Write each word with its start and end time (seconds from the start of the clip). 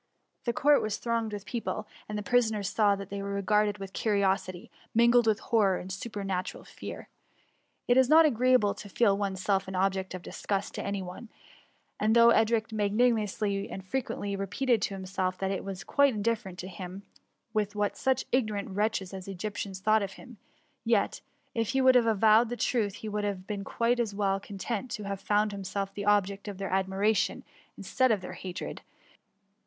The 0.45 0.51
court 0.53 0.81
was 0.81 0.97
tbiooged 0.99 1.31
with 1.31 1.45
pec^le, 1.45 1.85
and 2.09 2.17
the 2.17 2.23
prisoners 2.23 2.67
saw 2.69 2.95
that 2.95 3.11
they 3.11 3.21
were 3.21 3.39
r^arded 3.39 3.77
with 3.77 3.93
curiosity, 3.93 4.71
mingled 4.95 5.27
with 5.27 5.39
horror 5.41 5.77
and 5.77 5.91
super 5.91 6.23
natural 6.23 6.63
fear. 6.63 7.07
It 7.87 7.97
is 7.97 8.09
not 8.09 8.25
agreeable 8.25 8.73
to 8.73 8.89
feel 8.89 9.15
oneself 9.15 9.67
an 9.67 9.75
object 9.75 10.15
of 10.15 10.23
disgust 10.23 10.73
to 10.73 10.83
any 10.83 11.03
one; 11.03 11.29
and 11.99 12.15
though 12.15 12.31
Edric 12.31 12.69
mipanimously 12.69 13.69
and 13.71 13.85
frequently 13.85 14.35
repeated 14.35 14.81
to 14.81 14.95
himself 14.95 15.37
that 15.37 15.51
it 15.51 15.63
was 15.63 15.83
quite 15.83 16.15
indifferent 16.15 16.57
to 16.57 16.67
him 16.67 17.03
what 17.53 17.95
such 17.95 18.25
ignorant 18.31 18.71
wretches 18.71 19.13
as 19.13 19.27
Egyptians 19.27 19.81
thought 19.81 20.01
of 20.01 20.13
him; 20.13 20.37
yet, 20.83 21.21
if 21.53 21.69
he 21.73 21.79
would 21.81 21.93
have 21.93 22.07
avowed 22.07 22.49
the 22.49 22.57
truth, 22.57 22.95
he 23.05 23.07
would 23.07 23.23
have 23.23 23.45
been 23.45 23.63
quite 23.63 23.99
as 23.99 24.15
well 24.15 24.39
con 24.39 24.57
tented 24.57 24.89
to 24.89 25.03
have 25.03 25.21
found 25.21 25.51
himself 25.51 25.93
the 25.93 26.05
object 26.05 26.47
of 26.47 26.57
their 26.57 26.73
admiration 26.73 27.43
instead 27.77 28.09
of 28.11 28.21
their 28.21 28.33
hatred; 28.33 28.79
and 28.79 28.81